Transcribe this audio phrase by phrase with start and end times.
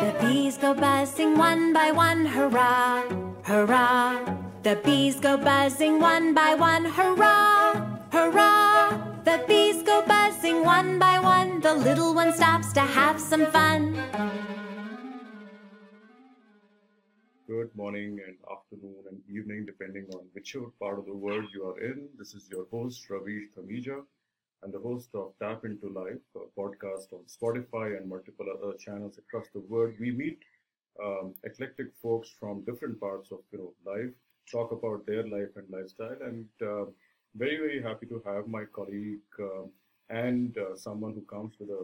[0.00, 3.02] The bees go buzzing one by one, hurrah,
[3.42, 4.14] hurrah.
[4.62, 7.74] The bees go buzzing one by one, hurrah,
[8.12, 8.96] hurrah.
[9.24, 11.60] The bees go buzzing one by one.
[11.60, 13.98] The little one stops to have some fun.
[17.48, 21.80] Good morning and afternoon and evening, depending on whichever part of the world you are
[21.80, 22.08] in.
[22.16, 24.04] This is your host, Ravish Thamija,
[24.62, 26.22] and the host of Tap Into Life,
[26.56, 29.94] podcast on Spotify and multiple other channels across the world.
[30.00, 30.38] We meet
[31.02, 34.12] um, eclectic folks from different parts of you know life,
[34.50, 36.84] talk about their life and lifestyle, and uh,
[37.36, 39.70] very very happy to have my colleague um
[40.10, 41.82] and uh, someone who comes with a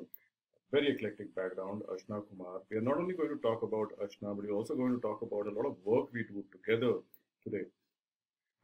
[0.72, 2.62] very eclectic background, Archana Kumar.
[2.70, 5.22] We are not only going to talk about Archana, but we're also going to talk
[5.22, 6.95] about a lot of work we do together
[7.45, 7.64] today.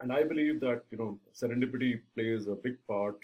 [0.01, 3.19] And I believe that you know serendipity plays a big part,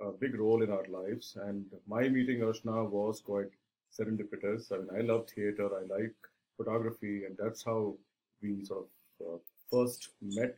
[0.00, 1.36] a big role in our lives.
[1.40, 3.50] And my meeting Archana was quite
[3.98, 4.72] serendipitous.
[4.72, 6.14] I mean, I love theater, I like
[6.56, 7.94] photography, and that's how
[8.42, 8.86] we sort
[9.20, 9.38] of uh,
[9.70, 10.54] first met.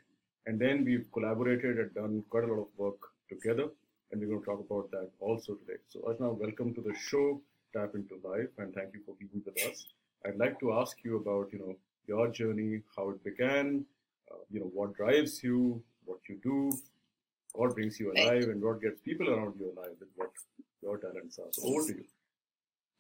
[0.47, 3.69] And then we've collaborated and done quite a lot of work together.
[4.11, 5.79] And we're going to talk about that also today.
[5.89, 7.41] So, Archana, welcome to the show
[7.73, 9.87] tap into life and thank you for being with us
[10.27, 11.77] i'd like to ask you about you know
[12.07, 13.85] your journey how it began
[14.31, 16.73] uh, you know what drives you what you do
[17.55, 20.31] what brings you alive and what gets people around you alive with what
[20.83, 22.05] your talents are so over to you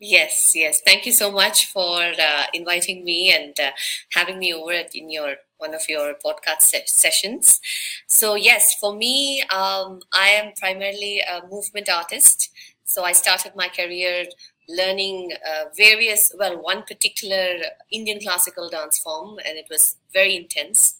[0.02, 0.80] Yes, yes.
[0.80, 3.72] Thank you so much for uh, inviting me and uh,
[4.14, 7.60] having me over at, in your one of your podcast se- sessions.
[8.06, 12.48] So yes, for me, um, I am primarily a movement artist.
[12.84, 14.24] So I started my career
[14.70, 17.58] learning uh, various, well, one particular
[17.92, 20.99] Indian classical dance form, and it was very intense.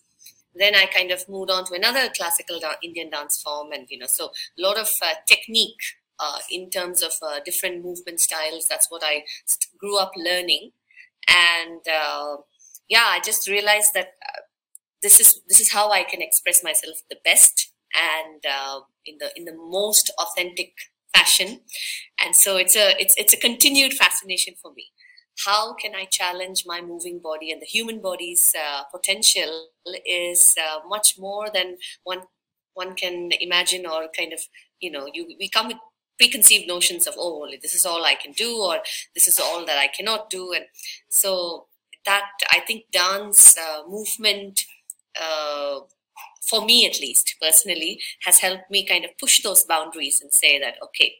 [0.55, 3.98] Then I kind of moved on to another classical da- Indian dance form, and you
[3.98, 5.81] know, so a lot of uh, technique
[6.19, 8.67] uh, in terms of uh, different movement styles.
[8.69, 10.73] That's what I st- grew up learning,
[11.29, 12.37] and uh,
[12.89, 14.41] yeah, I just realized that uh,
[15.03, 19.30] this is this is how I can express myself the best and uh, in the
[19.36, 20.73] in the most authentic
[21.14, 21.61] fashion.
[22.24, 24.86] And so it's a it's it's a continued fascination for me.
[25.45, 27.51] How can I challenge my moving body?
[27.51, 29.68] And the human body's uh, potential
[30.07, 32.23] is uh, much more than one
[32.74, 34.41] one can imagine or kind of
[34.80, 35.77] you know you we come with
[36.18, 38.79] preconceived notions of oh this is all i can do or
[39.14, 40.52] this is all that i cannot do.
[40.52, 40.67] And
[41.08, 41.67] so
[42.05, 44.64] that i think dance uh, movement
[45.20, 45.80] uh,
[46.42, 50.58] for me at least personally has helped me kind of push those boundaries and say
[50.58, 51.17] that okay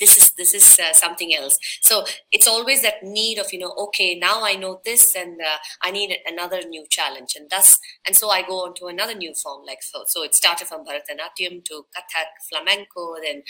[0.00, 1.58] this is this is uh, something else.
[1.82, 5.58] So it's always that need of you know okay now i know this and uh,
[5.82, 7.34] i need another new challenge.
[7.36, 10.34] And thus and so i go on to another new form like so so it
[10.34, 13.42] started from bharatanatyam to kathak flamenco then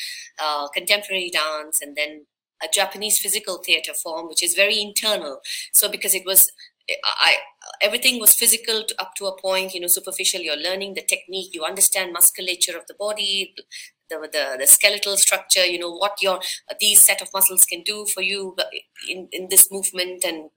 [0.42, 2.26] uh, contemporary dance and then
[2.62, 5.40] a japanese physical theater form which is very internal.
[5.72, 6.50] So because it was
[7.04, 7.36] I
[7.82, 10.40] everything was physical to, up to a point, you know, superficial.
[10.40, 13.54] You're learning the technique, you understand musculature of the body,
[14.10, 16.40] the, the, the skeletal structure, you know, what your
[16.80, 18.56] these set of muscles can do for you
[19.08, 20.50] in, in this movement and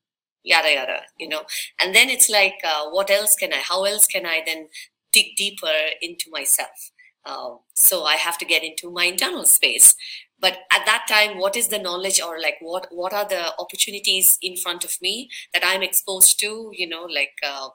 [0.43, 1.43] yada yada, you know.
[1.79, 3.57] And then it's like, uh, what else can I?
[3.57, 4.67] How else can I then
[5.11, 6.91] dig deeper into myself?
[7.23, 9.95] Uh, so I have to get into my internal space
[10.41, 14.37] but at that time what is the knowledge or like what what are the opportunities
[14.41, 17.69] in front of me that i'm exposed to you know like uh,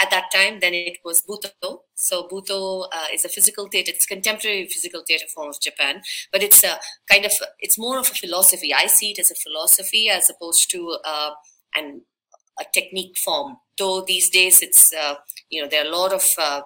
[0.00, 4.06] at that time then it was butoh so butoh uh, is a physical theater it's
[4.06, 6.78] contemporary physical theater form of japan but it's a
[7.10, 8.72] kind of it's more of a philosophy.
[8.74, 11.30] I see it as a philosophy as opposed to uh,
[11.74, 12.02] an
[12.60, 13.56] a technique form.
[13.78, 15.14] Though these days it's uh,
[15.50, 16.62] you know there are a lot of uh,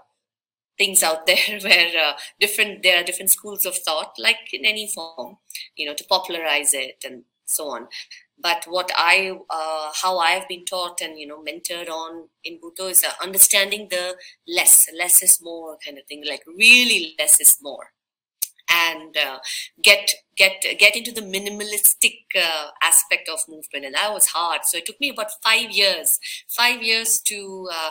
[0.78, 4.86] things out there where uh, different there are different schools of thought like in any
[4.88, 5.36] form
[5.76, 7.86] you know to popularize it and so on.
[8.38, 12.58] But what i uh, how i have been taught and you know mentored on in
[12.60, 14.16] butoh is uh, understanding the
[14.46, 17.92] less less is more kind of thing like really less is more.
[18.68, 19.38] And uh,
[19.80, 23.84] get get get into the minimalistic uh, aspect of movement.
[23.84, 24.62] And that was hard.
[24.64, 26.18] So it took me about five years
[26.48, 27.90] five years to uh,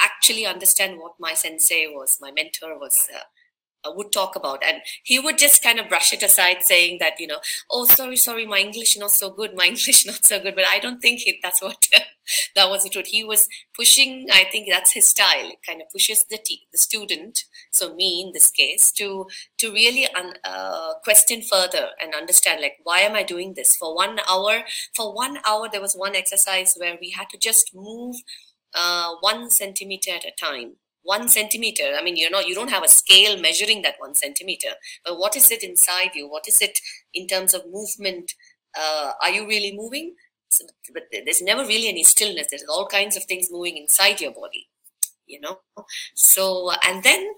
[0.00, 3.08] actually understand what my sensei was, my mentor was.
[3.14, 3.20] Uh,
[3.86, 4.62] uh, would talk about.
[4.64, 8.16] And he would just kind of brush it aside saying that you know oh sorry
[8.16, 10.54] sorry my english not so good my english not so good.
[10.54, 11.86] But i don't think he, that's what
[12.56, 13.06] that was the truth.
[13.06, 15.48] He was pushing i think that's his style.
[15.48, 19.26] It kind of pushes the t- the student so me in this case to
[19.58, 23.76] to really un, uh, question further and understand like why am i doing this?
[23.76, 24.62] For one hour
[24.94, 28.16] for one hour there was one exercise where we had to just move
[28.74, 30.76] uh, one centimeter at a time.
[31.06, 34.70] One centimeter i mean you're not you don't have a scale measuring that one centimeter.
[35.04, 36.28] But what is it inside you?
[36.28, 36.78] What is it
[37.12, 38.32] in terms of movement?
[38.78, 40.14] Uh, are you really moving?
[40.50, 42.46] So, but there's never really any stillness.
[42.50, 44.68] There's all kinds of things moving inside your body
[45.26, 45.58] you know?
[46.14, 47.34] So and then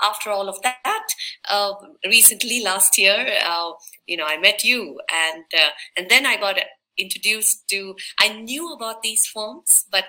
[0.00, 1.06] after all of that
[1.48, 1.72] uh,
[2.06, 3.72] recently last year uh,
[4.06, 6.56] you know i met you and uh, and then i got
[6.96, 10.04] introduced to i knew about these forms but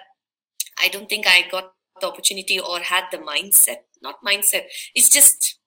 [0.80, 4.64] i don't think i got the opportunity or had the mindset not mindset.
[4.96, 5.58] It's just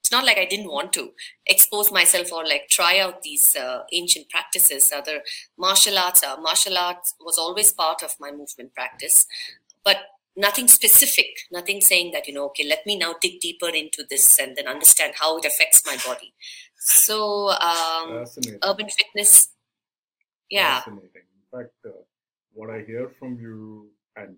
[0.00, 1.12] it's not like i didn't want to
[1.46, 5.20] expose myself or like try out these uh, ancient practices other
[5.58, 6.22] martial arts.
[6.22, 9.26] Uh, martial arts was always part of my movement practice
[9.84, 9.98] but
[10.36, 14.38] nothing specific nothing saying that you know okay let me now dig deeper into this
[14.38, 16.32] and then understand how it affects my body.
[16.76, 18.24] So um,
[18.64, 19.48] urban fitness
[20.48, 20.78] yeah.
[20.80, 21.10] Fascinating.
[21.14, 21.90] In fact uh,
[22.52, 24.36] what i hear from you and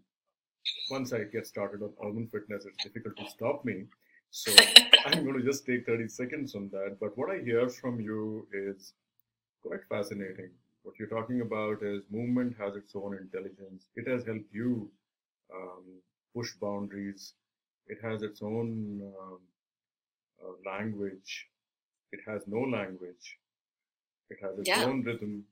[0.91, 3.85] once i get started on urban fitness it's difficult to stop me
[4.31, 4.53] so
[5.07, 8.47] i'm going to just take 30 seconds on that but what i hear from you
[8.53, 8.93] is
[9.63, 10.51] quite fascinating
[10.83, 14.91] what you're talking about is movement has its own intelligence it has helped you
[15.55, 16.03] um,
[16.35, 17.35] push boundaries.
[17.87, 19.39] It has its own um,
[20.43, 21.49] uh, language.
[22.13, 23.39] It has no language.
[24.31, 24.85] It has its yeah.
[24.85, 25.45] own rhythm.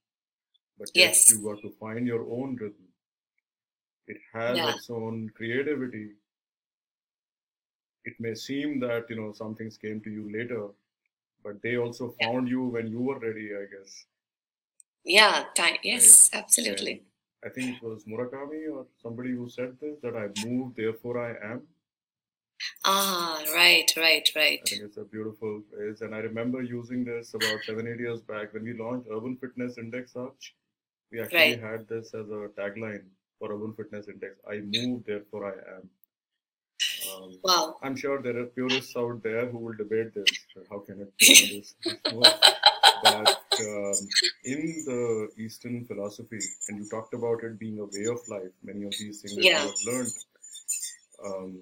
[0.79, 2.89] But yes, you got to find your own rhythm.
[4.11, 4.75] It has yeah.
[4.75, 6.09] its own creativity.
[8.05, 10.63] It may seem that you know some things came to you later,
[11.45, 12.55] but they also found yeah.
[12.55, 13.93] you when you were ready, I guess.
[15.05, 15.77] Yeah, time.
[15.85, 16.43] Yes, right?
[16.43, 16.95] absolutely.
[17.43, 21.17] And I think it was Murakami or somebody who said this that I move, therefore
[21.29, 21.63] I am.
[22.85, 24.61] Ah, right, right, right.
[24.67, 26.01] I think it's a beautiful phrase.
[26.01, 29.79] And I remember using this about seven, eight years back when we launched Urban Fitness
[29.79, 30.55] Index Arch.
[31.13, 31.63] We actually right.
[31.63, 33.05] had this as a tagline
[33.41, 35.91] for Urban Fitness Index I move, therefore I am.
[37.11, 37.77] Um, wow.
[37.83, 40.31] I'm sure there are purists out there who will debate this.
[40.71, 41.75] How can it be this?
[43.03, 43.95] but um,
[44.45, 46.39] in the Eastern philosophy,
[46.69, 49.45] and you talked about it being a way of life, many of these things that
[49.45, 49.63] yeah.
[49.63, 50.13] you have learned.
[51.25, 51.61] Um,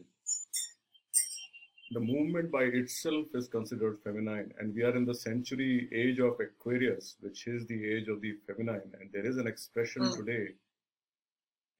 [1.93, 6.39] the movement by itself is considered feminine, and we are in the century age of
[6.39, 8.93] Aquarius, which is the age of the feminine.
[9.01, 10.17] And there is an expression mm.
[10.17, 10.49] today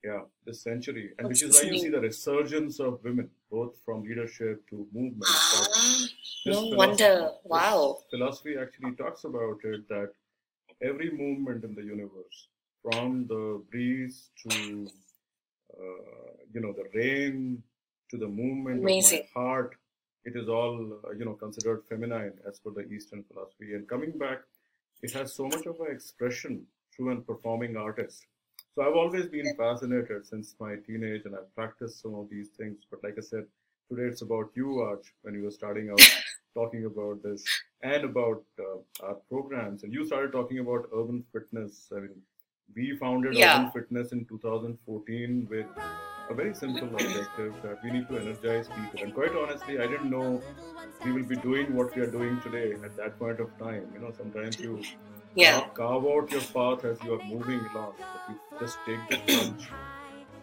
[0.05, 4.05] yeah, this century, and which is why you see the resurgence of women, both from
[4.05, 5.25] leadership to movement.
[5.27, 6.07] Ah,
[6.47, 7.31] no wonder!
[7.45, 7.99] Wow.
[8.11, 10.13] Philosophy actually talks about it that
[10.83, 12.49] every movement in the universe,
[12.83, 14.87] from the breeze to
[15.75, 17.63] uh, you know the rain
[18.11, 19.21] to the movement Amazing.
[19.21, 19.75] of my heart,
[20.25, 23.75] it is all uh, you know considered feminine as per the Eastern philosophy.
[23.75, 24.39] And coming back,
[25.03, 28.27] it has so much of an expression through a performing artist
[28.79, 32.77] so I've always been fascinated since my teenage and I've practiced some of these things.
[32.89, 33.45] But like I said,
[33.91, 36.01] today it's about you, Arch, when you were starting out
[36.55, 37.43] talking about this
[37.83, 39.83] and about uh, our programs.
[39.83, 41.89] And you started talking about urban fitness.
[41.91, 42.23] I mean,
[42.77, 43.59] we founded yeah.
[43.59, 45.67] Urban Fitness in 2014 with
[46.31, 49.03] a very simple objective that we need to energize people.
[49.03, 50.41] And quite honestly, I didn't know
[51.05, 53.91] we will be doing what we are doing today at that point of time.
[53.93, 54.83] You know, sometimes you
[55.41, 55.69] yeah.
[55.75, 59.69] carve out your path as you are moving along, but you just take the plunge.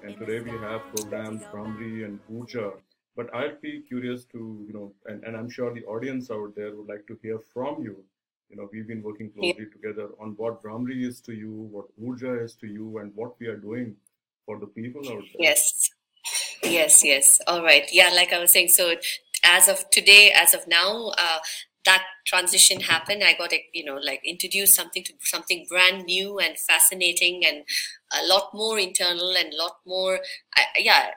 [0.04, 2.74] And today we have programs Brahmari and Urja.
[3.16, 6.76] But I'd be curious to, you know, and, and I'm sure the audience out there
[6.76, 8.04] would like to hear from you.
[8.50, 9.74] You know, we've been working closely yeah.
[9.74, 13.48] together on what Brahmari is to you, what Urja is to you, and what we
[13.48, 13.96] are doing
[14.46, 15.40] for the people out there.
[15.40, 15.90] Yes.
[16.64, 17.40] Yes, yes.
[17.48, 17.88] All right.
[17.92, 18.96] Yeah, like I was saying, so
[19.44, 21.40] as of today, as of now, uh,
[21.86, 26.58] that transition happened i got you know like introduced something to something brand new and
[26.58, 27.64] fascinating and
[28.22, 30.20] a lot more internal and a lot more
[30.78, 31.10] yeah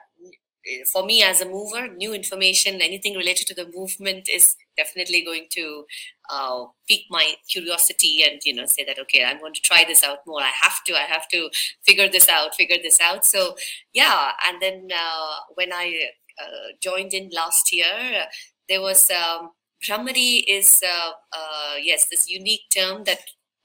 [0.91, 5.45] for me as a mover new information anything related to the movement is definitely going
[5.49, 5.85] to
[6.29, 10.03] uh, pique my curiosity and you know say that okay i'm going to try this
[10.03, 10.41] out more.
[10.41, 11.49] I have to i have to
[11.85, 13.25] figure this out figure this out.
[13.25, 13.55] So
[13.93, 16.09] yeah and then uh, when i
[16.41, 18.25] uh, joined in last year
[18.67, 19.51] there was um,
[19.87, 23.19] Brahmari is uh, uh, yes this unique term that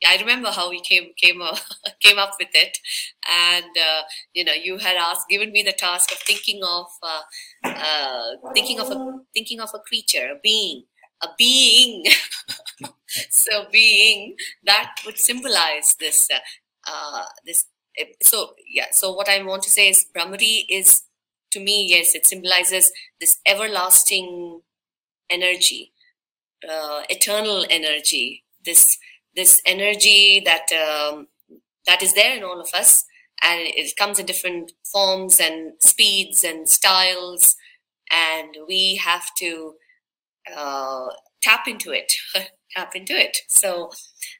[0.06, 1.56] I remember how we came came uh,
[2.00, 2.78] came up with it,
[3.28, 4.02] and uh,
[4.34, 7.22] you know you had asked given me the task of thinking of uh,
[7.64, 10.84] uh, thinking of a thinking of a creature, a being,
[11.22, 12.04] a being.
[13.30, 16.28] so being that would symbolize this
[17.46, 17.66] this.
[18.22, 18.86] So yeah.
[18.92, 21.02] So what I want to say is Brahmari is
[21.52, 22.90] to me yes it symbolizes
[23.20, 24.60] this everlasting
[25.30, 25.92] energy
[26.70, 28.98] uh, eternal energy, this
[29.36, 31.28] this energy that um,
[31.86, 33.04] that is there in all of us,
[33.42, 37.56] and it comes in different forms and speeds and styles,
[38.10, 39.74] and we have to
[40.54, 41.06] uh,
[41.42, 42.12] tap into it,
[42.76, 43.38] tap into it.
[43.48, 43.90] So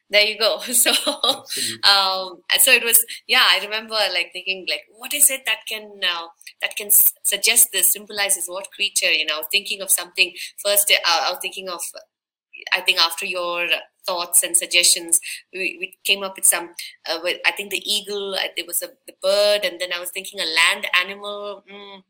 [0.09, 0.59] there you go.
[0.73, 0.91] So
[1.83, 3.45] um, so it was yeah.
[3.49, 6.27] I remember like thinking like, what is it that can uh,
[6.61, 9.11] that can suggest this symbolizes what creature?
[9.11, 10.91] You know, thinking of something first.
[10.91, 11.81] Uh, I was thinking of.
[12.73, 13.67] I think after your
[14.05, 15.19] thoughts and suggestions,
[15.53, 16.71] we, we came up with some.
[17.09, 18.35] Uh, with, I think the eagle.
[18.55, 21.63] There was a the bird, and then I was thinking a land animal.
[21.71, 22.03] Mm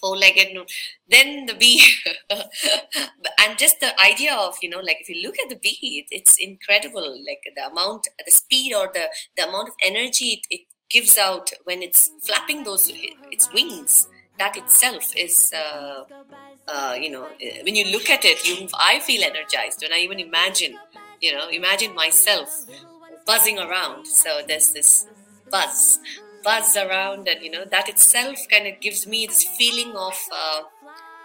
[0.00, 0.56] four-legged
[1.08, 1.82] then the bee
[2.30, 6.36] and just the idea of you know like if you look at the bee it's
[6.38, 11.18] incredible like the amount the speed or the the amount of energy it, it gives
[11.18, 12.90] out when it's flapping those
[13.30, 14.08] its wings
[14.38, 16.04] that itself is uh,
[16.68, 17.28] uh, you know
[17.64, 19.82] when you look at it you i feel energized.
[19.82, 20.80] When i even imagine
[21.20, 22.64] you know imagine myself
[23.26, 24.06] buzzing around.
[24.06, 25.06] So there's this
[25.50, 25.98] buzz
[26.44, 30.62] buzz around and you know that itself kind of gives me this feeling of uh,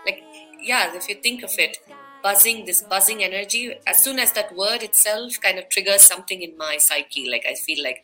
[0.06, 0.24] like
[0.62, 1.78] yeah if you think of it
[2.24, 6.58] buzzing this buzzing energy as soon as that word itself kind of triggers something in
[6.58, 8.04] my psyche like i feel like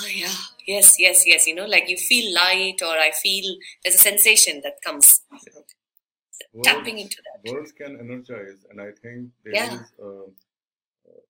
[0.00, 0.34] oh yeah
[0.66, 4.60] yes yes yes you know like you feel light or i feel there's a sensation
[4.64, 5.20] that comes
[6.52, 9.74] words, tapping into that words can energize and i think there yeah.
[9.74, 10.28] is uh,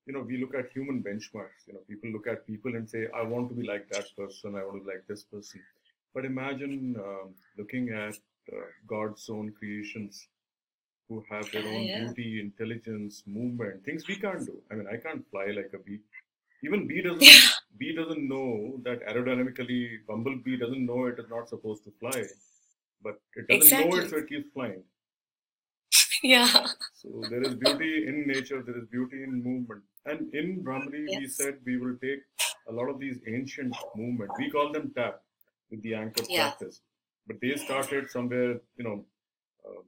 [0.06, 1.66] you know, we look at human benchmarks.
[1.66, 4.56] You know, people look at people and say, I want to be like that person,
[4.56, 5.60] I want to be like this person.
[6.14, 8.14] But imagine um, looking at
[8.52, 10.26] uh, God's own creations
[11.08, 12.04] who have their own yeah.
[12.04, 14.60] beauty, intelligence, movement, things we can't do.
[14.70, 16.00] I mean, I can't fly like a bee.
[16.64, 17.38] Even bee doesn't yeah.
[17.78, 22.24] bee doesn't know that aerodynamically bumblebee doesn't know it is not supposed to fly,
[23.02, 23.90] but it doesn't exactly.
[23.90, 24.82] know it, so it keeps flying.
[26.22, 26.66] Yeah.
[26.94, 29.82] So there is beauty in nature, there is beauty in movement.
[30.06, 31.20] And in Brahmari, yes.
[31.20, 32.20] we said we will take
[32.68, 34.34] a lot of these ancient movements.
[34.38, 35.22] We call them tap
[35.70, 36.50] with the anchor yeah.
[36.50, 36.80] practice.
[37.26, 39.04] But they started somewhere, you know,
[39.66, 39.82] uh,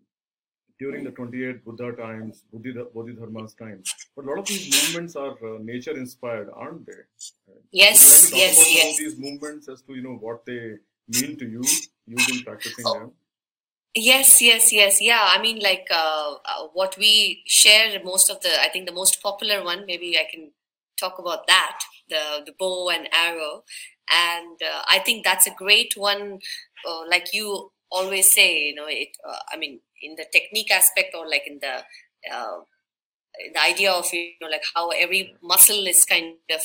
[0.79, 3.83] during the 28 Buddha times, Bodhidharma's time.
[4.17, 7.03] But a lot of these movements are uh, nature inspired, aren't they?
[7.71, 8.99] Yes, like yes, yes.
[8.99, 10.75] these movements as to, you know, what they
[11.09, 11.63] mean to you,
[12.07, 12.99] using practicing oh.
[12.99, 13.13] them.
[13.95, 15.01] Yes, yes, yes.
[15.03, 18.95] Yeah, I mean, like uh, uh, what we share most of the, I think the
[18.95, 20.51] most popular one, maybe I can
[20.99, 23.65] talk about that, the, the bow and arrow.
[24.11, 26.39] And uh, I think that's a great one.
[26.89, 31.15] Uh, like you always say, you know, it, uh, I mean, in the technique aspect
[31.15, 31.83] or like in the,
[32.35, 32.61] uh,
[33.55, 36.63] the idea of, you know, like how every muscle is kind of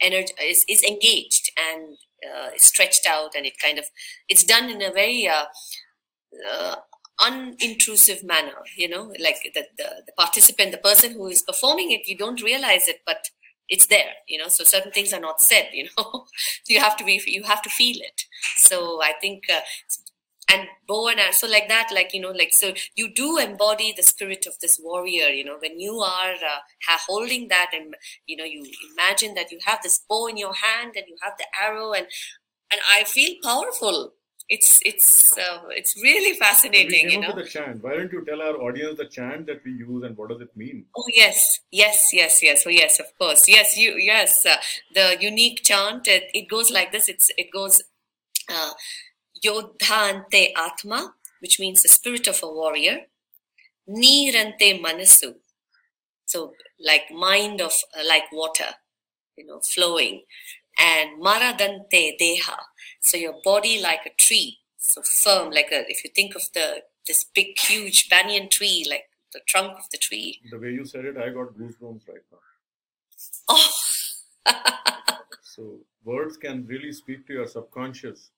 [0.00, 1.96] energy is, is engaged and
[2.56, 3.84] stretched out and it kind of,
[4.28, 5.44] it's done in a very, uh,
[7.20, 12.08] unintrusive manner you know like the, the, the participant the person who is performing it
[12.08, 13.26] you don't realize it but
[13.68, 16.26] it's there you know so certain things are not said you know.
[16.66, 18.22] You have to be you have to feel it.
[18.56, 19.60] So i think uh,
[20.52, 23.92] and bow and arrow so like that like you know like so you do embody
[23.96, 25.58] the spirit of this warrior you know.
[25.60, 26.58] When you are uh,
[27.06, 27.94] holding that and
[28.26, 31.34] you know you imagine that you have this bow in your hand and you have
[31.38, 32.06] the arrow and
[32.72, 34.14] and i feel powerful
[34.50, 37.06] it's it's uh, it's really fascinating.
[37.06, 37.82] We you know, the chant.
[37.82, 40.54] Why don't you tell our audience the chant that we use and what does it
[40.56, 40.86] mean?
[40.96, 42.64] Oh yes, yes, yes, yes.
[42.66, 43.48] Oh yes, of course.
[43.48, 44.44] Yes, you yes.
[44.44, 44.56] Uh,
[44.92, 46.08] the unique chant.
[46.08, 47.08] It, it goes like this.
[47.08, 47.82] It's it goes.
[48.48, 48.72] Uh,
[49.44, 53.06] Yodhante Atma, which means the spirit of a warrior.
[53.88, 55.34] Nirante Manasu,
[56.26, 58.72] so like mind of uh, like water,
[59.36, 60.22] you know, flowing.
[60.78, 62.56] And Maradante Deha,
[63.10, 66.82] so your body like a tree, so firm, like a, if you think of the,
[67.06, 70.40] this big, huge banyan tree, like the trunk of the tree.
[70.50, 72.38] The way you said it, I got goosebumps right now.
[73.48, 73.72] Oh.
[75.42, 78.30] so words can really speak to your subconscious.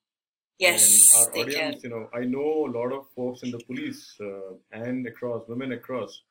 [0.58, 1.90] Yes, and our audience, can.
[1.90, 5.72] you know, I know a lot of folks in the police uh, and across women
[5.72, 6.22] across.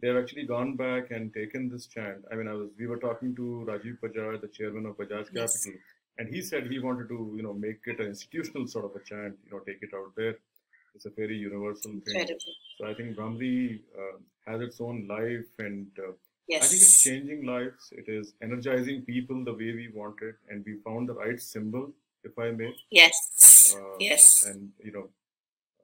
[0.00, 2.24] They have actually gone back and taken this chant.
[2.32, 5.64] I mean, I was we were talking to Rajiv Bajaj, the chairman of Bajaj yes.
[5.64, 5.80] Capital,
[6.20, 9.02] and he said he wanted to you know make it an institutional sort of a
[9.10, 10.36] chant you know take it out there.
[10.94, 12.26] It's a very universal thing.
[12.78, 16.12] So i think Brahmari uh, has its own life and uh,
[16.54, 16.64] yes.
[16.64, 17.88] i think it's changing lives.
[18.02, 20.36] It is energizing people the way we want it.
[20.50, 21.90] And we found the right symbol
[22.30, 22.70] if i may.
[23.00, 23.74] Yes.
[23.78, 24.46] Uh, yes.
[24.50, 25.06] and you know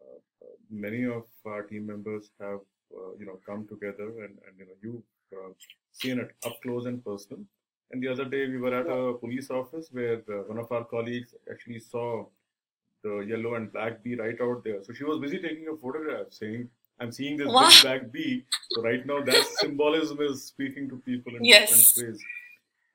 [0.04, 0.54] uh,
[0.86, 2.62] many of our team members have
[2.98, 5.52] uh, you know come together and, and you know you've uh,
[6.00, 7.44] seen it up close and personal
[7.90, 10.84] and the other day, we were at a police office where uh, one of our
[10.84, 12.26] colleagues actually saw
[13.04, 14.82] the yellow and black bee right out there.
[14.82, 18.44] So she was busy taking a photograph saying, I'm seeing this big black bee.
[18.72, 21.92] So right now, that symbolism is speaking to people in yes.
[21.92, 22.24] different ways.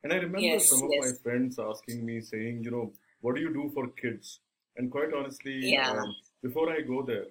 [0.04, 1.06] And I remember yes, some of yes.
[1.06, 4.40] my friends asking me, saying, you know, what do you do for kids?
[4.76, 5.92] And quite honestly, yeah.
[5.92, 7.26] um, before I go there,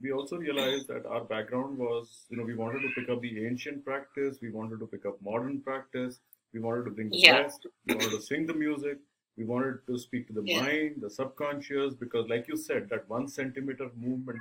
[0.00, 3.46] we also realized that our background was, you know, we wanted to pick up the
[3.46, 6.20] ancient practice, we wanted to pick up modern practice,
[6.54, 7.42] we wanted to bring the Yeah.
[7.42, 8.98] best, we wanted to sing the music,
[9.36, 10.62] we wanted to speak to the Yeah.
[10.62, 14.38] mind, the subconscious, because, like you said, that one centimeter movement,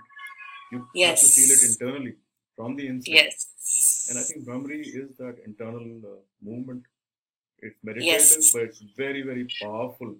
[0.71, 2.15] you have to feel it internally
[2.55, 3.13] from the inside.
[3.19, 4.07] Yes.
[4.09, 6.83] And I think Brahmari is that internal uh, movement.
[7.59, 8.53] It's meditative, Yes.
[8.53, 10.15] but it's very, very powerful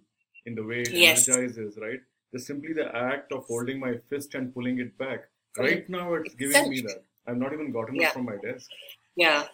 [0.45, 1.27] in the way it Yes.
[1.27, 2.01] energizes, right?
[2.33, 5.29] Just simply the act of holding my fist and pulling it back.
[5.57, 7.03] Right now, it's giving me that.
[7.27, 8.07] I've not even gotten Yeah.
[8.07, 8.69] up from my desk,
[9.15, 9.47] Yeah.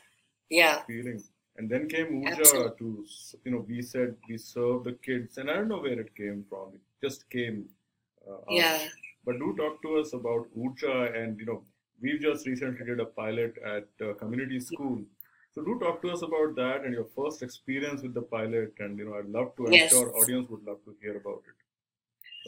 [0.49, 0.83] Yeah.
[0.85, 1.21] feeling.
[1.59, 2.77] And then came Urja Absolutely.
[2.79, 3.05] to,
[3.45, 6.45] you know, we said we serve the kids, and I don't know where it came
[6.49, 6.69] from.
[6.75, 7.65] It just came.
[8.27, 8.43] Uh, out.
[8.49, 8.79] Yeah.
[9.25, 11.61] But do talk to us about Urja, and you know
[12.01, 15.01] we've just recently did a pilot at uh, community school.
[15.53, 18.73] So do talk to us about that and your first experience with the pilot.
[18.79, 19.67] And you know I'd love to.
[19.67, 19.91] I'm Yes.
[19.91, 21.58] sure audience would love to hear about it.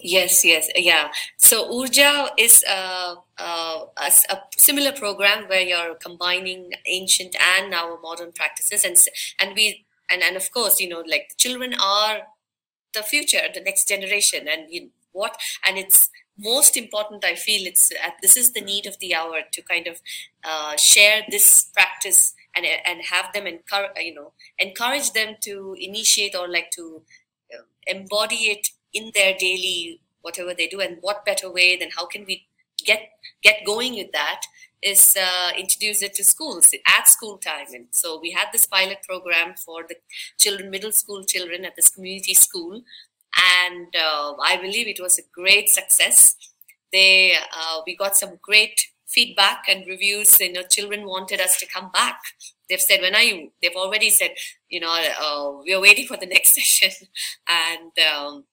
[0.04, 1.12] Yes, yes, yeah.
[1.38, 7.98] So Urja is a, uh, a, a similar program where you're combining ancient and now
[8.02, 8.98] modern practices, and
[9.40, 12.22] and we and and of course, you know, like the children are
[12.94, 17.26] the future, the next generation, and you, what and it's most important.
[17.26, 20.02] I feel it's uh, this is the need of the hour to kind of
[20.44, 26.36] uh, share this practice and and have them encourage, you know, encourage them to initiate
[26.36, 27.04] or like to
[27.54, 32.06] uh, embody it in their daily whatever they do and what better way than how
[32.06, 32.46] can we
[32.86, 33.10] get
[33.44, 34.42] get going with that
[34.82, 37.68] is uh, introduce it to schools at school time.
[37.74, 39.96] And so we had this pilot program for the
[40.40, 42.82] children middle school children at this community school.
[43.64, 46.36] And uh, i believe it was a great success.
[46.92, 50.40] They uh, we got some great feedback and reviews.
[50.40, 52.20] You know children wanted us to come back.
[52.70, 53.52] They've said when are you?
[53.62, 54.32] They've already said
[54.70, 57.08] you know uh, we are waiting for the next session.
[57.48, 58.46] And um,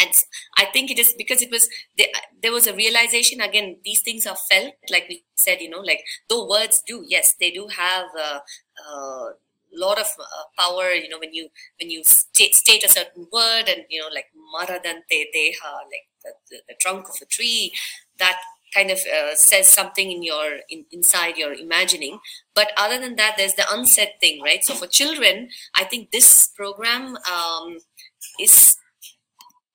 [0.00, 0.24] and
[0.56, 4.36] i think it is because it was there, was a realization again these things are
[4.50, 8.42] felt like we said you know like though words do yes they do have a,
[8.88, 9.32] a
[9.74, 11.48] lot of uh, power you know when you
[11.80, 16.30] when you state, state a certain word and you know like maradante deha like the,
[16.50, 17.72] the, the trunk of a tree
[18.18, 18.38] that
[18.74, 22.18] kind of uh, says something in your in, inside your imagining.
[22.54, 24.64] But other than that there's the unsaid thing right?
[24.64, 27.78] So for children i think this program um,
[28.40, 28.76] is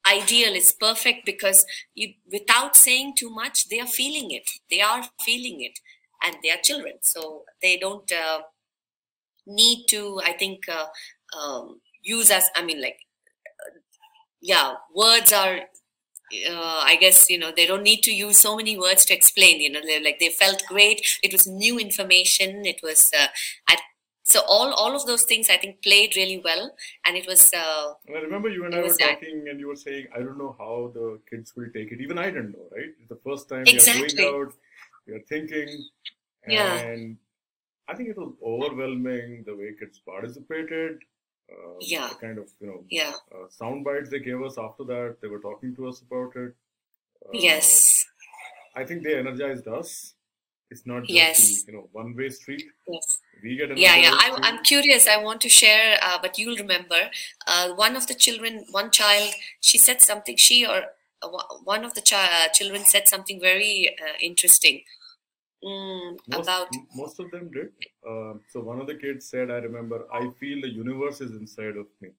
[0.08, 1.66] ideal it's perfect because
[1.96, 5.80] you without saying too much they are feeling it they are feeling it
[6.24, 8.40] and they are children so they don't uh,
[9.46, 10.88] need to i think uh,
[11.38, 13.00] um, use as i mean like
[14.42, 15.60] yeah words are
[16.50, 19.62] uh, I guess you know they don't need to use so many words to explain.
[19.62, 21.02] You know, they like they felt great.
[21.24, 22.66] It was new information.
[22.66, 23.28] It was, uh,
[23.70, 23.78] I,
[24.32, 26.64] so all all of those things I think played really well,
[27.06, 29.76] and it was uh, And I remember you and I were talking, and you were
[29.84, 32.02] saying, I don't know how the kids will take it.
[32.08, 32.92] Even I didn't know, right?
[33.00, 34.08] It's the first time Exactly.
[34.18, 34.54] we are going out,
[35.08, 35.70] you're thinking,
[36.48, 36.78] Yeah.
[36.90, 37.18] and
[37.88, 41.00] I think it was overwhelming the way kids participated.
[41.52, 42.10] Uh, Yeah.
[42.10, 45.18] the kind of you know yeah, uh, sound bites they gave us after that.
[45.22, 46.54] They were talking to us about it.
[47.26, 48.06] Uh, yes,
[48.76, 50.16] I think they energized us.
[50.70, 51.64] It's not just Yes.
[51.64, 52.66] the, you know one way street.
[52.96, 53.17] yes.
[53.76, 54.42] Yeah yeah I, too.
[54.44, 57.10] i'm curious i want to share uh, but you'll remember
[57.48, 60.80] uh, one of the children one child she said something she or
[61.22, 61.30] uh,
[61.64, 64.84] one- of the chi- uh, children said something very uh, interesting
[65.64, 67.74] mm, Most, about most of them did.
[68.08, 70.00] Um, so one of the kids said, "I remember.
[70.14, 72.12] I feel the universe is inside of me."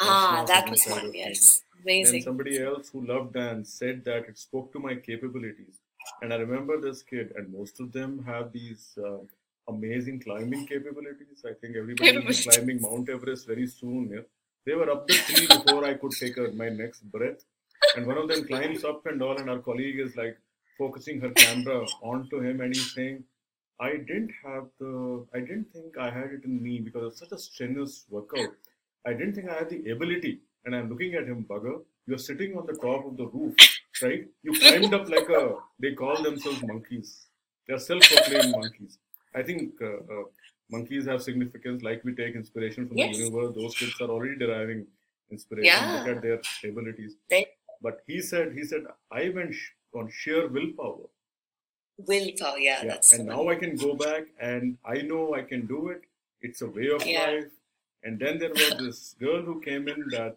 [0.00, 1.62] Ah that was one of me." yes
[2.00, 5.80] Then somebody else who loved dance said that it spoke to my capabilities.
[6.20, 9.18] And I remember this kid, and most of them have these uh,
[9.68, 11.44] amazing climbing capabilities.
[11.44, 12.46] I think everybody will be Capabilities.
[12.46, 14.10] climbing Mount Everest very soon.
[14.12, 14.20] Yeah?
[14.66, 17.44] They were up the tree before I could take a, my next breath.
[17.96, 20.38] And one of them climbs up and all, and our colleague is like
[20.78, 23.24] focusing her camera onto him, and he's saying,
[23.80, 27.32] I didn't have the, I didn't think I had it in me because it's such
[27.32, 28.50] a strenuous workout.
[29.06, 30.40] I didn't think I had the ability.
[30.64, 31.82] And I'm looking at him, bugger.
[32.06, 33.54] You're sitting on the top of the roof,
[34.02, 34.26] right?
[34.42, 37.26] You climbed up like a, they call themselves monkeys.
[37.68, 38.98] They're self proclaimed monkeys.
[39.34, 40.24] I think uh, uh,
[40.70, 43.16] monkeys have significance, like we take inspiration from Yes.
[43.16, 43.54] the universe.
[43.54, 44.86] Those kids are already deriving
[45.30, 45.66] inspiration.
[45.66, 45.98] Yeah.
[45.98, 47.16] Look at their abilities.
[47.28, 47.48] They-
[47.82, 51.08] But he said, he said, I went sh- on sheer willpower.
[51.98, 53.54] willpower yeah, Yeah, that's and now one.
[53.54, 56.02] I can go back and I know I can do it.
[56.40, 57.26] It's a way of Yeah.
[57.26, 57.50] life.
[58.04, 60.36] And then there was this girl who came in that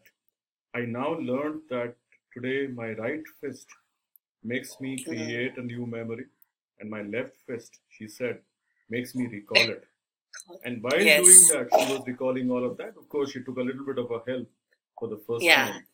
[0.74, 1.96] I now learned that
[2.34, 3.68] today my right fist
[4.44, 5.10] makes me Mm-hmm.
[5.12, 6.28] create a new memory,
[6.80, 8.42] and my left fist, she said,
[8.90, 9.86] makes me recall it.
[10.64, 11.24] And while Yes.
[11.24, 12.96] doing that, she was recalling all of that.
[12.98, 14.50] Of course, she took a little bit of a help
[15.00, 15.66] for the first Yeah.
[15.72, 15.88] time,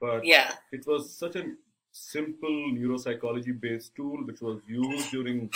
[0.00, 1.44] but yeah it was such a
[1.92, 5.50] simple neuropsychology based tool which was used during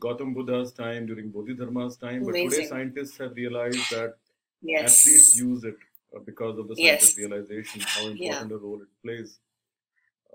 [0.00, 2.24] Gautam Buddha's time, during Bodhidharma's time.
[2.24, 4.16] But today scientists have realized that
[4.62, 5.00] Yes.
[5.00, 5.76] athletes use it
[6.16, 7.18] uh, because of the scientist Yes.
[7.18, 9.38] realization how important a role it plays.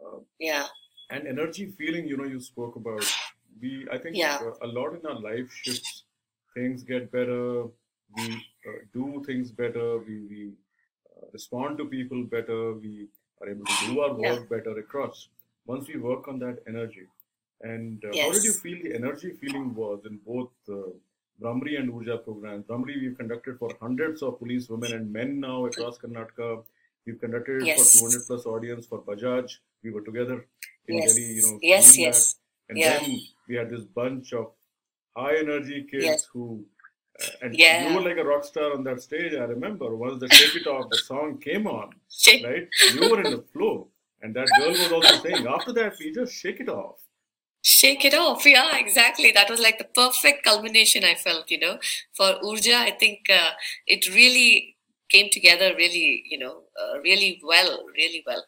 [0.02, 0.68] Uh, Yeah.
[1.10, 3.04] and energy feeling, you know, you spoke about.
[3.62, 4.38] We, I think, Yeah.
[4.38, 5.89] uh, a lot in our life shifts.
[6.60, 7.44] Things get better.
[8.18, 8.26] We
[8.70, 9.88] uh, do things better.
[10.08, 10.42] We, we
[11.16, 12.74] uh, respond to people better.
[12.74, 13.08] We
[13.42, 14.32] are able to do our Yeah.
[14.34, 15.30] work better across.
[15.66, 17.06] Once we work on that energy.
[17.62, 20.90] And uh, how did you feel the energy feeling was in both uh,
[21.82, 22.66] and Urja programs?
[22.66, 26.64] Brahmari we've conducted for hundreds of police women and men now across Karnataka.
[27.06, 28.00] We've conducted Yes.
[28.00, 29.58] for 200 plus audience for Bajaj.
[29.84, 30.38] We were together
[30.88, 31.16] in Yes.
[31.16, 31.60] Delhi, you know.
[31.74, 32.34] Yes, yes.
[32.34, 32.40] That.
[32.70, 33.00] And Yeah.
[33.00, 34.52] then we had this bunch of
[35.22, 36.24] high energy kids Yes.
[36.32, 36.44] who,
[37.22, 37.88] uh, and Yeah.
[37.90, 39.34] you were like a rock star on that stage.
[39.34, 42.68] I remember once the Shake It Off, the song came on, Shake- right?
[42.94, 43.78] You were in the flow.
[44.22, 46.98] And that girl was also saying, after that, we just shake it off.
[47.64, 48.46] Shake it off.
[48.46, 49.32] Yeah, exactly.
[49.32, 51.80] That was like the perfect culmination, I felt, you know.
[52.18, 53.52] For Urja, I think uh,
[53.88, 54.76] it really
[55.10, 58.44] came together really, you know, uh, really well, really well.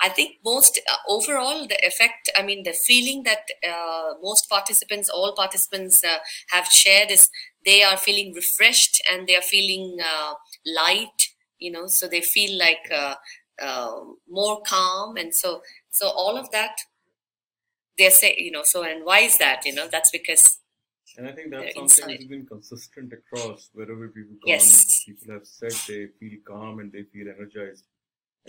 [0.00, 5.08] I think most uh, overall, the effect, I mean, the feeling that uh, most participants,
[5.08, 6.18] all participants uh,
[6.50, 7.28] have shared is
[7.64, 10.34] they are feeling refreshed and they are feeling uh,
[10.66, 13.16] light, you know, so they feel like uh,
[13.60, 15.16] uh, more calm.
[15.16, 16.78] And so, so all of that
[17.98, 20.58] they say you know so and why is that you know that's because
[21.18, 22.20] And I think that's something inside.
[22.20, 24.46] has been consistent across wherever we've gone.
[24.54, 25.04] Yes.
[25.04, 27.84] People have said they feel calm and they feel energized.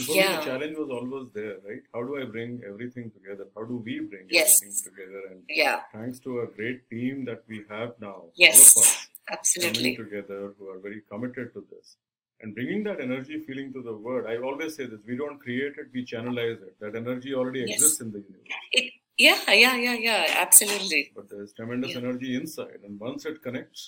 [0.02, 0.38] And for me, Yeah.
[0.40, 1.84] the challenge was always there, right?
[1.94, 3.46] How do I bring everything together?
[3.56, 4.54] How do we bring Yes.
[4.62, 5.22] everything together?
[5.32, 8.62] And yeah thanks to a great team that we have now, all Yes.
[8.78, 8.94] of us
[9.28, 11.98] coming absolutely together who are very committed to this.
[12.40, 15.76] And bringing that energy feeling to the world, I always say this we don't create
[15.84, 16.80] it, we channelize it.
[16.80, 17.74] That energy already Yes.
[17.74, 18.58] exists in the universe.
[18.72, 18.94] it,
[19.28, 22.00] yeah yeah yeah yeah absolutely But there's tremendous Yeah.
[22.04, 22.80] energy inside.
[22.88, 23.84] And once it connects,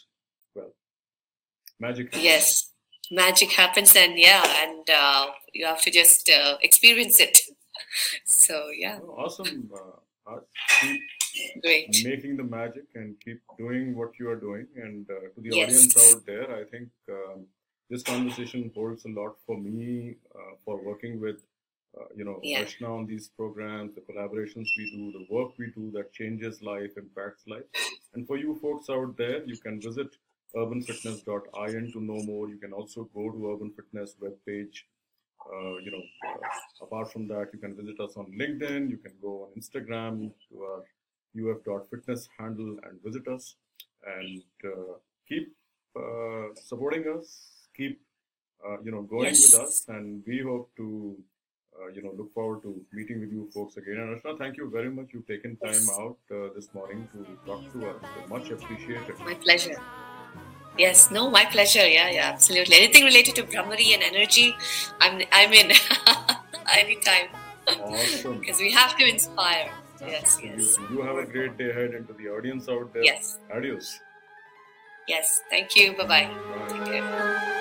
[0.54, 0.72] well,
[1.80, 2.24] magic happens.
[2.32, 2.73] yes
[3.14, 7.40] magic happens and yeah and uh, you have to just uh, experience it
[8.26, 9.70] so yeah Oh, Awesome.
[9.74, 10.40] Uh, uh,
[11.62, 14.68] great making the magic and keep doing what you are doing.
[14.76, 15.60] And uh, to the Yes.
[15.62, 17.46] audience out there, I think um,
[17.90, 21.42] this conversation holds a lot for me uh, for working with,
[22.00, 22.62] uh, you know, Yeah.
[22.64, 26.98] Archana on these programs, the collaborations we do, the work we do that changes life,
[26.98, 27.66] impacts life.
[28.14, 30.16] And for you folks out there, you can visit
[30.56, 32.50] urbanfitness.in to know more.
[32.50, 34.84] You can also go to Urban Fitness webpage.
[35.46, 38.90] Uh, you know, uh, apart from that, you can visit us on LinkedIn.
[38.90, 40.84] You can go on Instagram to our
[41.36, 43.56] uf.fitness handle and visit us
[44.06, 44.94] and uh,
[45.28, 45.52] keep
[45.98, 47.68] uh, supporting us.
[47.76, 48.00] Keep
[48.66, 49.52] uh, you know going Yes.
[49.54, 51.18] with us, and we hope to
[51.78, 53.98] uh, you know look forward to meeting with you folks again.
[53.98, 55.08] And Archana, thank you very much.
[55.14, 57.96] You've taken time out uh, this morning to talk to us.
[58.02, 59.20] So much appreciated.
[59.20, 59.76] my pleasure
[60.78, 61.88] yes no my pleasure.
[61.88, 62.76] Yeah yeah absolutely.
[62.76, 64.56] Anything related to brahmari and energy
[65.02, 65.72] i'm i'm in.
[66.78, 67.28] Anytime
[67.68, 68.40] Awesome.
[68.42, 69.70] because we have to inspire.
[70.06, 70.54] Yes yes.
[70.54, 70.96] Absolutely.
[70.98, 73.38] You have a great day ahead, and to the audience out there, yes.
[73.56, 74.00] Adios.
[75.08, 75.94] yes thank you.
[75.98, 76.68] Bye bye Bye.
[76.70, 77.60] take care